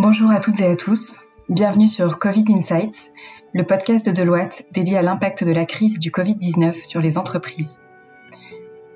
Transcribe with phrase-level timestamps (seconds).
[0.00, 1.16] Bonjour à toutes et à tous.
[1.48, 3.10] Bienvenue sur Covid Insights,
[3.52, 7.74] le podcast de Deloitte dédié à l'impact de la crise du Covid-19 sur les entreprises.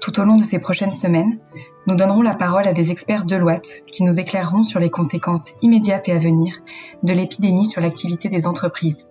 [0.00, 1.40] Tout au long de ces prochaines semaines,
[1.88, 6.08] nous donnerons la parole à des experts Deloitte qui nous éclaireront sur les conséquences immédiates
[6.08, 6.60] et à venir
[7.02, 9.08] de l'épidémie sur l'activité des entreprises.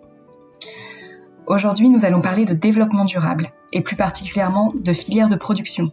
[1.46, 5.92] Aujourd'hui, nous allons parler de développement durable et plus particulièrement de filière de production.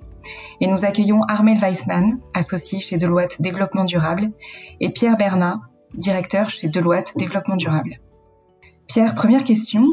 [0.60, 4.30] Et nous accueillons Armel Weissmann, associé chez Deloitte Développement Durable,
[4.78, 5.60] et Pierre Bernat,
[5.94, 8.00] directeur chez Deloitte Développement Durable.
[8.86, 9.86] Pierre, première question.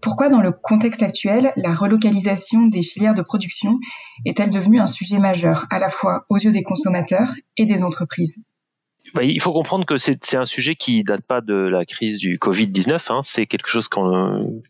[0.00, 3.78] Pourquoi dans le contexte actuel, la relocalisation des filières de production
[4.24, 8.36] est-elle devenue un sujet majeur, à la fois aux yeux des consommateurs et des entreprises?
[9.14, 12.38] Bah, il faut comprendre que c'est un sujet qui date pas de la crise du
[12.38, 13.12] Covid-19.
[13.12, 13.20] Hein.
[13.22, 13.88] C'est quelque chose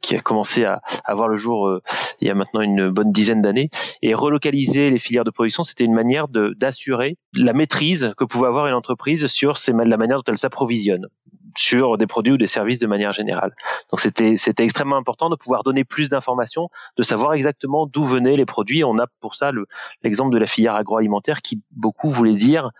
[0.01, 1.83] qui a commencé à, à voir le jour euh,
[2.21, 3.71] il y a maintenant une bonne dizaine d'années.
[4.03, 8.67] Et relocaliser les filières de production, c'était une manière d'assurer la maîtrise que pouvait avoir
[8.67, 11.07] une entreprise sur la manière dont elle s'approvisionne
[11.57, 13.55] sur des produits ou des services de manière générale.
[13.91, 18.37] Donc c'était c'était extrêmement important de pouvoir donner plus d'informations, de savoir exactement d'où venaient
[18.37, 18.85] les produits.
[18.85, 19.51] On a pour ça
[20.03, 22.71] l'exemple de la filière agroalimentaire qui beaucoup voulait dire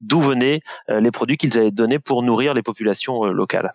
[0.00, 3.72] d'où venaient euh, les produits qu'ils avaient donnés pour nourrir les populations euh, locales.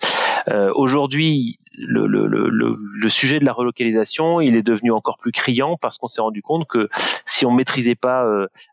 [0.47, 6.07] Euh, aujourd'hui, le, sujet de la relocalisation, il est devenu encore plus criant parce qu'on
[6.07, 6.89] s'est rendu compte que
[7.25, 8.25] si on maîtrisait pas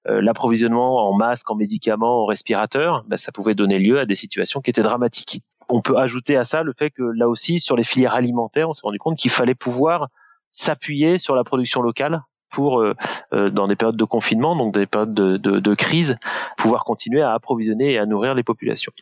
[0.05, 4.61] l'approvisionnement en masques, en médicaments, en respirateurs, ben, ça pouvait donner lieu à des situations
[4.61, 5.43] qui étaient dramatiques.
[5.69, 8.75] On peut ajouter à ça le fait que là aussi, sur les filières alimentaires, on
[8.75, 10.09] s'est rendu compte qu'il fallait pouvoir
[10.51, 12.95] s'appuyer sur la production locale pour, euh,
[13.33, 16.17] euh, dans des périodes de confinement, donc des périodes de, crise,
[16.57, 18.93] pouvoir continuer à approvisionner et à nourrir les populations.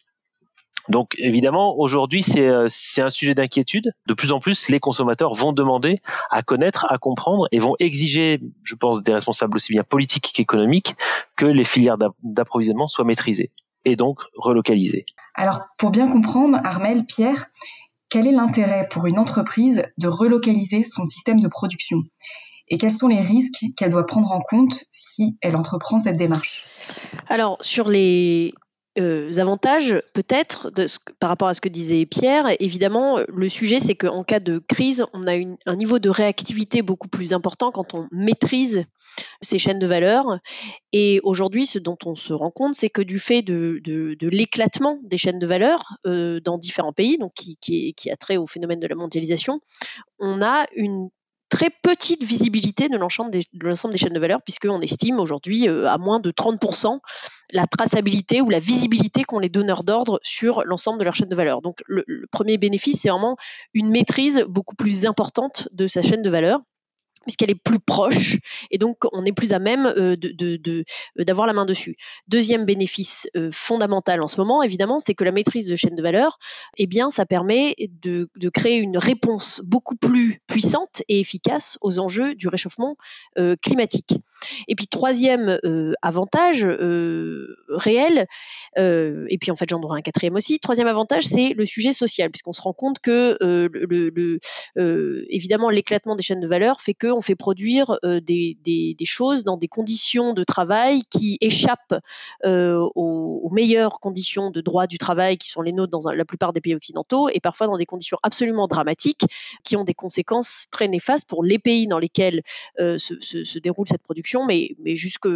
[0.88, 3.92] Donc évidemment, aujourd'hui, euh, c'est un sujet d'inquiétude.
[4.06, 5.98] De plus en plus, les consommateurs vont demander
[6.30, 10.94] à connaître, à comprendre et vont exiger, je pense, des responsables aussi bien politiques qu'économiques,
[11.36, 13.50] que les filières d'approvisionnement soient maîtrisées
[13.84, 15.06] et donc relocalisées.
[15.34, 17.46] Alors, pour bien comprendre, Armel, Pierre,
[18.08, 21.98] quel est l'intérêt pour une entreprise de relocaliser son système de production?
[22.68, 26.64] Et quels sont les risques qu'elle doit prendre en compte si elle entreprend cette démarche?
[27.28, 28.54] Alors, sur les
[28.98, 30.72] euh, avantages, peut-être,
[31.20, 35.04] par rapport à ce que disait Pierre, évidemment, le sujet, c'est qu'en cas de crise,
[35.12, 38.84] on a un niveau de réactivité beaucoup plus important quand on maîtrise
[39.42, 40.38] ces chaînes de valeur.
[40.92, 43.80] Et aujourd'hui, ce dont on se rend compte, c'est que du fait de,
[44.22, 47.56] l'éclatement des chaînes de valeur euh, dans différents pays, donc qui,
[47.94, 49.60] qui a trait au phénomène de la mondialisation,
[50.18, 51.10] on a une
[51.48, 53.42] très petite visibilité de l'ensemble des,
[53.98, 56.98] chaînes de valeur, puisqu'on estime aujourd'hui euh, à moins de 30%
[57.52, 61.36] la traçabilité ou la visibilité qu'ont les donneurs d'ordre sur l'ensemble de leur chaîne de
[61.36, 61.62] valeur.
[61.62, 63.36] Donc le premier bénéfice, c'est vraiment
[63.74, 66.60] une maîtrise beaucoup plus importante de sa chaîne de valeur
[67.26, 68.38] puisqu'elle est plus proche
[68.70, 71.96] et donc on est plus à même euh, de, euh, d'avoir la main dessus.
[72.28, 76.02] Deuxième bénéfice euh, fondamental en ce moment, évidemment, c'est que la maîtrise de chaîne de
[76.02, 76.38] valeur,
[76.78, 82.34] eh bien, ça permet de, créer une réponse beaucoup plus puissante et efficace aux enjeux
[82.36, 82.96] du réchauffement
[83.60, 84.14] climatique.
[84.68, 85.58] Et puis troisième
[86.00, 86.64] avantage
[87.68, 88.26] réel,
[88.76, 90.60] et puis en fait j'en aurai un quatrième aussi.
[90.60, 94.38] Troisième avantage, c'est le sujet social, puisqu'on se rend compte que le,
[95.28, 99.56] évidemment l'éclatement des chaînes de valeur fait que on fait produire euh, des, choses dans
[99.56, 101.94] des conditions de travail qui échappent
[102.44, 106.52] euh, aux, meilleures conditions de droit du travail qui sont les nôtres dans la plupart
[106.52, 109.22] des pays occidentaux et parfois dans des conditions absolument dramatiques
[109.64, 112.42] qui ont des conséquences très néfastes pour les pays dans lesquels
[112.80, 115.28] euh, se, déroule cette production, mais, mais jusque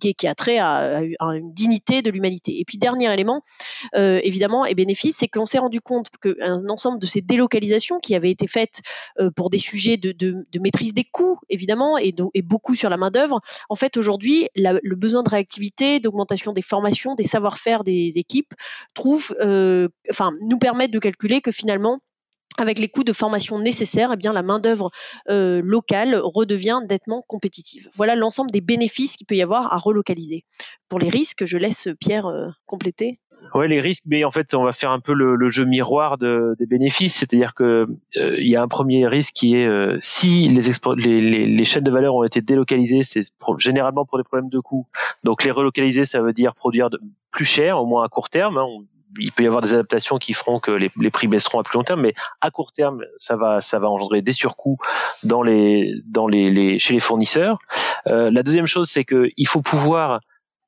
[0.00, 2.60] qui, a trait à, une dignité de l'humanité.
[2.60, 3.42] Et puis dernier élément,
[3.94, 8.30] évidemment, et bénéfice, c'est qu'on s'est rendu compte qu'un ensemble de ces délocalisations qui avaient
[8.30, 8.82] été faites
[9.36, 13.40] pour des sujets de, de maîtrise des coûts, évidemment, et, beaucoup sur la main-d'œuvre.
[13.68, 18.52] En fait, aujourd'hui, le besoin de réactivité, d'augmentation des formations, des savoir-faire des équipes,
[18.94, 22.00] trouve, euh, enfin, nous permettent de calculer que finalement,
[22.56, 24.90] avec les coûts de formation nécessaires, eh bien, la main-d'œuvre
[25.30, 27.88] euh, locale redevient nettement compétitive.
[27.94, 30.44] Voilà l'ensemble des bénéfices qu'il peut y avoir à relocaliser.
[30.88, 33.20] Pour les risques, je laisse Pierre euh, compléter.
[33.54, 36.54] Ouais, les risques, mais en fait, on va faire un peu le, jeu miroir de,
[36.58, 37.86] des bénéfices, c'est-à-dire que
[38.16, 40.62] euh, il y a un premier risque qui est euh, si les,
[40.96, 43.22] les, les, chaînes de valeur ont été délocalisées, c'est
[43.58, 44.86] généralement pour des problèmes de coût.
[45.24, 47.00] Donc les relocaliser, ça veut dire produire de,
[47.30, 48.58] plus cher, au moins à court terme.
[48.58, 48.66] Hein.
[49.18, 51.78] il peut y avoir des adaptations qui feront que les, les, prix baisseront à plus
[51.78, 54.76] long terme, mais à court terme, ça va, ça va engendrer des surcoûts
[55.22, 57.58] dans les, dans les, les chez les fournisseurs.
[58.06, 60.20] Euh, la deuxième chose, c'est qu'il faut pouvoir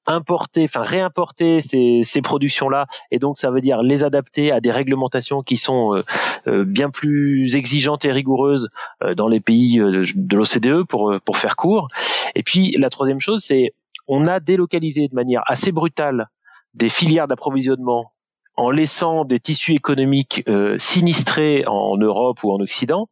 [0.06, 4.70] importer, enfin réimporter ces, ces productions-là, et donc ça veut dire les adapter à des
[4.70, 6.02] réglementations qui sont euh,
[6.46, 8.68] euh, bien plus exigeantes et rigoureuses
[9.02, 11.88] euh, dans les pays de l'OCDE pour pour faire court.
[12.34, 13.74] Et puis la troisième chose, c'est
[14.08, 16.28] on a délocalisé de manière assez brutale
[16.74, 18.12] des filières d'approvisionnement
[18.56, 23.08] en laissant des tissus économiques euh, sinistrés en Europe ou en Occident,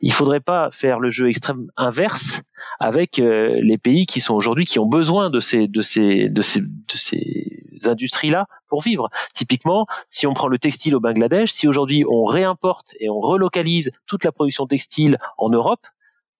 [0.00, 2.42] il faudrait pas faire le jeu extrême inverse
[2.80, 6.42] avec euh, les pays qui sont aujourd'hui qui ont besoin de ces de ces de
[6.42, 9.08] ces de ces industries là pour vivre.
[9.34, 13.90] Typiquement, si on prend le textile au Bangladesh, si aujourd'hui on réimporte et on relocalise
[14.06, 15.86] toute la production textile en Europe,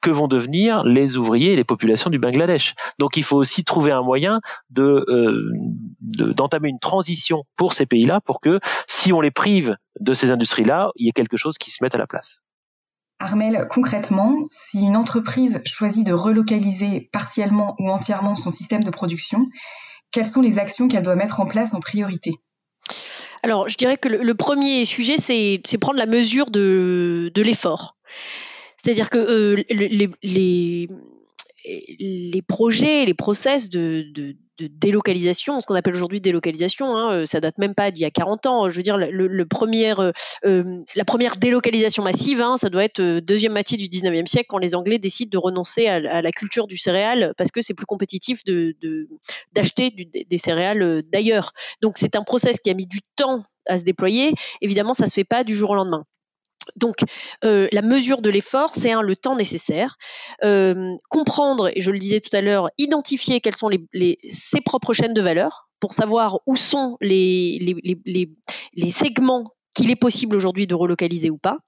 [0.02, 2.74] que vont devenir les ouvriers et les populations du Bangladesh?
[2.98, 5.52] Donc il faut aussi trouver un moyen de euh,
[6.00, 10.92] d'entamer une transition pour ces pays-là pour que si on les prive de ces industries-là,
[10.96, 12.42] il y ait quelque chose qui se mette à la place.
[13.18, 19.46] Armel, concrètement, si une entreprise choisit de relocaliser partiellement ou entièrement son système de production,
[20.10, 22.32] quelles sont les actions qu'elle doit mettre en place en priorité?
[23.42, 27.96] Alors, je dirais que le, premier sujet, c'est prendre la mesure de, l'effort.
[28.82, 30.88] C'est-à-dire que euh, les,
[32.46, 37.58] projets, les process de, de délocalisation, ce qu'on appelle aujourd'hui délocalisation, hein, euh, ça date
[37.58, 38.70] même pas d'il y a 40 ans.
[38.70, 40.12] Je veux dire, euh,
[40.44, 44.58] euh, la première délocalisation massive, hein, ça doit être deuxième moitié du 19e siècle quand
[44.58, 48.42] les Anglais décident de renoncer à, la culture du céréal parce que c'est plus compétitif
[48.44, 51.52] d'acheter de, des céréales d'ailleurs.
[51.82, 54.32] Donc c'est un process qui a mis du temps à se déployer.
[54.60, 56.04] Évidemment, ça se fait pas du jour au lendemain.
[56.76, 56.96] Donc,
[57.44, 59.96] euh, la mesure de l'effort, c'est un, le temps nécessaire.
[60.44, 63.70] Euh, comprendre, et je le disais tout à l'heure, identifier quelles sont
[64.28, 67.58] ses propres chaînes de valeur pour savoir où sont les,
[68.04, 71.58] les, segments qu'il est possible aujourd'hui de relocaliser ou pas.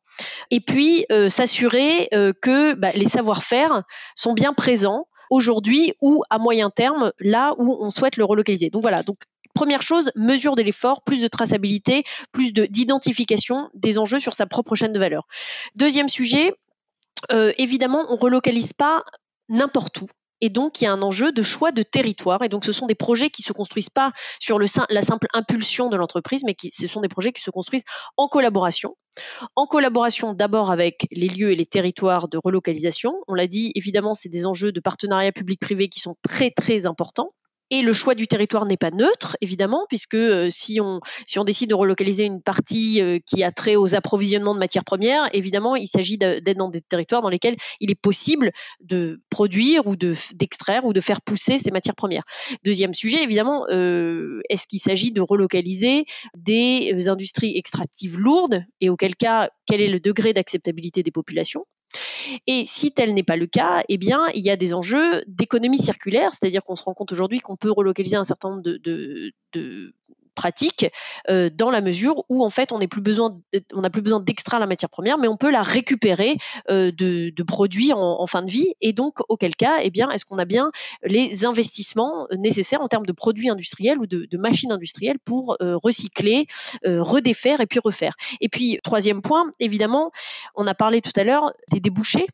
[0.50, 2.09] Et puis, euh, s'assurer
[2.43, 3.83] que bah, les savoir-faire
[4.17, 8.71] sont bien présents aujourd'hui ou à moyen terme, là où on souhaite le relocaliser.
[8.71, 9.19] Donc voilà, donc
[9.58, 14.76] première chose, mesure de l'effort, plus de traçabilité, plus d'identification des enjeux sur sa propre
[14.76, 15.26] chaîne de valeur.
[15.75, 16.55] Deuxième sujet,
[17.32, 19.02] euh, évidemment, on relocalise pas
[19.49, 20.06] n'importe où.
[20.40, 22.44] Et donc, il y a un enjeu de choix de territoire.
[22.44, 25.96] Et donc, ce sont des projets qui se construisent pas sur la simple impulsion de
[25.96, 27.82] l'entreprise, mais ce sont des projets qui se construisent
[28.16, 28.94] en collaboration.
[29.56, 33.16] En collaboration d'abord avec les lieux et les territoires de relocalisation.
[33.26, 37.32] On l'a dit, évidemment, c'est des enjeux de partenariat public-privé qui sont très, très importants.
[37.70, 41.44] Et le choix du territoire n'est pas neutre, évidemment, puisque euh, si, on, si on
[41.44, 45.76] décide de relocaliser une partie euh, qui a trait aux approvisionnements de matières premières, évidemment,
[45.76, 50.87] il s'agit d'être dans des territoires dans lesquels il est possible de produire ou d'extraire
[50.87, 52.25] ou de faire pousser ces matières premières.
[52.65, 56.06] Deuxième sujet, évidemment, euh, est-ce qu'il s'agit de relocaliser
[56.37, 61.67] des industries extractives lourdes et auquel cas, quel est le degré d'acceptabilité des populations?
[62.46, 65.79] Et si tel n'est pas le cas, eh bien, il y a des enjeux d'économie
[65.79, 69.32] circulaire, c'est-à-dire qu'on se rend compte aujourd'hui qu'on peut relocaliser un certain nombre de,
[70.38, 70.87] pratique
[71.29, 73.40] euh, dans la mesure où en fait on n'a plus besoin
[74.20, 76.37] d'extraire la matière première mais on peut la récupérer
[76.70, 78.73] euh, de, produits en, fin de vie.
[78.81, 80.70] Et donc auquel cas eh bien est-ce qu'on a bien
[81.02, 86.46] les investissements nécessaires en termes de produits industriels ou de, machines industrielles pour euh, recycler
[86.84, 88.14] redéfaire et puis refaire?
[88.41, 90.12] Et puis troisième point évidemment
[90.55, 92.29] on a parlé tout à l'heure des débouchés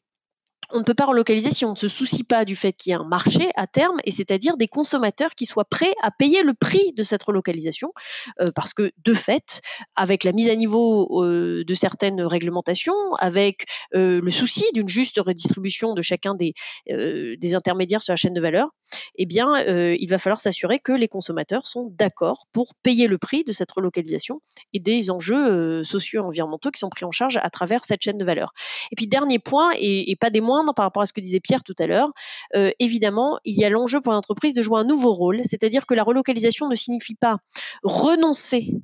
[0.70, 2.94] on ne peut pas relocaliser si on ne se soucie pas du fait qu'il y
[2.94, 6.54] a un marché à terme, et c'est-à-dire des consommateurs qui soient prêts à payer le
[6.54, 7.92] prix de cette relocalisation,
[8.40, 9.60] euh, parce que de fait,
[9.96, 15.18] avec la mise à niveau euh, de certaines réglementations, avec euh, le souci d'une juste
[15.18, 16.54] redistribution de chacun des,
[16.86, 18.68] des intermédiaires sur la chaîne de valeur,
[19.16, 23.44] eh bien, il va falloir s'assurer que les consommateurs sont d'accord pour payer le prix
[23.44, 24.40] de cette relocalisation
[24.72, 28.52] et des enjeux socio-environnementaux qui sont pris en charge à travers cette chaîne de valeur.
[28.90, 30.40] Et puis dernier point, et, et pas des
[30.74, 32.12] par rapport à ce que disait Pierre tout à l'heure,
[32.54, 35.94] euh, évidemment, il y a l'enjeu pour l'entreprise de jouer un nouveau rôle, c'est-à-dire que
[35.94, 37.38] la relocalisation ne signifie pas
[37.82, 38.74] renoncer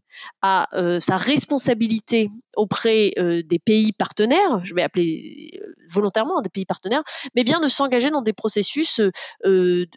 [0.43, 6.67] à euh, sa responsabilité auprès euh, des pays partenaires, je vais appeler volontairement des pays
[6.67, 7.03] partenaires,
[7.35, 9.01] mais bien de s'engager dans des processus
[9.45, 9.89] de,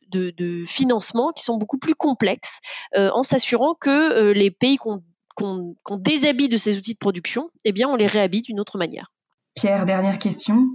[0.66, 2.60] financement qui sont beaucoup plus complexes,
[2.96, 7.96] en s'assurant que les pays qu'on déshabille de ces outils de production, eh bien, on
[7.96, 9.12] les réhabille d'une autre manière.
[9.56, 10.74] Pierre, dernière question.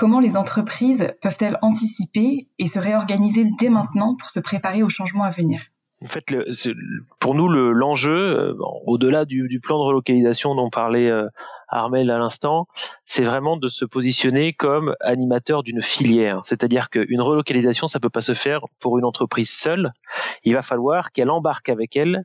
[0.00, 5.24] Comment les entreprises peuvent-elles anticiper et se réorganiser dès maintenant pour se préparer aux changements
[5.24, 5.60] à venir?
[6.02, 6.24] En fait,
[7.18, 8.54] pour nous, l'enjeu, euh,
[8.86, 11.26] au-delà du, plan de relocalisation dont parlait euh,
[11.68, 12.66] Armel à l'instant,
[13.04, 16.40] c'est vraiment de se positionner comme animateur d'une filière.
[16.44, 19.92] C'est-à-dire qu'une relocalisation, ça peut pas se faire pour une entreprise seule.
[20.44, 22.22] Il va falloir qu'elle embarque avec elle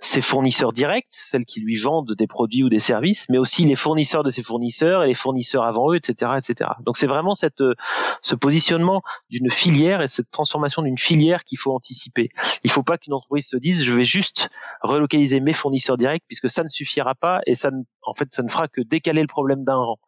[0.00, 3.74] ses fournisseurs directs, celles qui lui vendent des produits ou des services, mais aussi les
[3.74, 6.70] fournisseurs de ses fournisseurs et les fournisseurs avant eux, etc., etc.
[6.86, 7.74] Donc c'est vraiment cette, euh,
[8.22, 12.30] ce positionnement d'une filière et cette transformation d'une filière qu'il faut anticiper.
[12.62, 14.50] Il ne faut pas qu'une entreprise se dise je vais juste
[14.82, 18.44] relocaliser mes fournisseurs directs puisque ça ne suffira pas et ça, ne, en fait, ça
[18.44, 19.98] ne fera que décaler le problème d'un rang.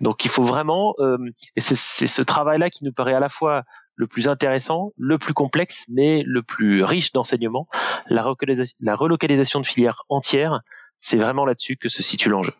[0.00, 1.18] Donc il faut vraiment, euh,
[1.56, 3.64] et c'est ce travail-là qui nous paraît à la fois
[4.02, 7.68] le plus intéressant, le plus complexe, mais le plus riche d'enseignements,
[8.10, 10.60] la, relocalisation de filières entières
[10.98, 12.52] c'est vraiment là-dessus que se situe l'enjeu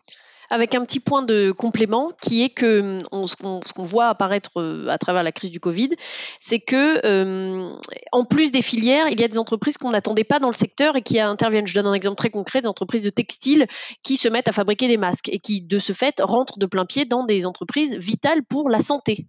[0.49, 4.99] avec un petit point de complément qui est que ce qu'on voit apparaître euh, à
[4.99, 5.89] travers la crise du Covid,
[6.39, 7.71] c'est que euh,
[8.11, 10.95] en plus des filières, il y a des entreprises qu'on n'attendait pas dans le secteur
[10.95, 11.65] et qui interviennent.
[11.65, 13.65] Je donne un exemple très concret des entreprises de textile
[14.03, 16.85] qui se mettent à fabriquer des masques et qui, de ce fait, rentrent de plein
[16.85, 19.25] pied dans des entreprises vitales pour la santé.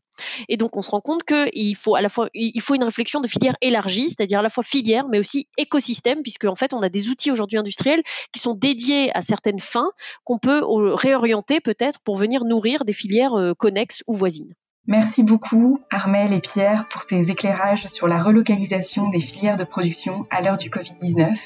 [0.48, 3.20] Et donc, on se rend compte qu'il faut à la fois, il faut une réflexion
[3.20, 6.82] de filière élargie, c'est-à-dire à la fois filière, mais aussi écosystème, puisque en fait, on
[6.82, 8.02] a des outils aujourd'hui industriels
[8.32, 9.90] qui sont dédiés à certaines fins
[10.24, 14.52] qu'on peut réorienter peut-être pour venir nourrir des filières euh, connexes ou voisines.
[14.86, 20.26] Merci beaucoup, Armel et Pierre, pour ces éclairages sur la relocalisation des filières de production
[20.30, 21.38] à l'heure du Covid-19.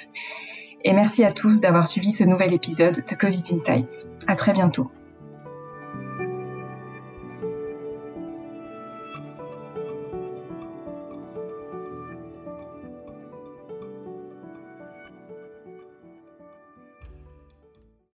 [0.84, 4.06] Et merci à tous d'avoir suivi ce nouvel épisode de Covid Insights.
[4.26, 4.90] À très bientôt.